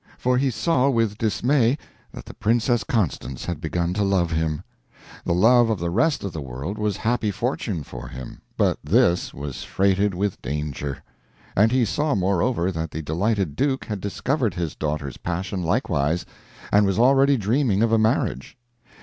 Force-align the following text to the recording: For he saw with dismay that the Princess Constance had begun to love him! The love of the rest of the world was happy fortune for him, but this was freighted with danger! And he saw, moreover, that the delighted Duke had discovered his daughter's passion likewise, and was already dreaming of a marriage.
For 0.17 0.39
he 0.39 0.49
saw 0.49 0.89
with 0.89 1.19
dismay 1.19 1.77
that 2.11 2.25
the 2.25 2.33
Princess 2.33 2.83
Constance 2.83 3.45
had 3.45 3.61
begun 3.61 3.93
to 3.93 4.03
love 4.03 4.31
him! 4.31 4.63
The 5.25 5.33
love 5.35 5.69
of 5.69 5.77
the 5.77 5.91
rest 5.91 6.23
of 6.23 6.33
the 6.33 6.41
world 6.41 6.79
was 6.79 6.97
happy 6.97 7.29
fortune 7.29 7.83
for 7.83 8.07
him, 8.07 8.41
but 8.57 8.79
this 8.83 9.31
was 9.31 9.63
freighted 9.63 10.15
with 10.15 10.41
danger! 10.41 11.03
And 11.55 11.71
he 11.71 11.85
saw, 11.85 12.15
moreover, 12.15 12.71
that 12.71 12.89
the 12.89 13.03
delighted 13.03 13.55
Duke 13.55 13.85
had 13.85 14.01
discovered 14.01 14.55
his 14.55 14.73
daughter's 14.73 15.17
passion 15.17 15.61
likewise, 15.61 16.25
and 16.71 16.87
was 16.87 16.97
already 16.97 17.37
dreaming 17.37 17.83
of 17.83 17.91
a 17.91 17.99
marriage. 17.99 18.57